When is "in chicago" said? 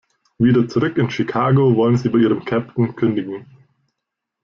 0.97-1.75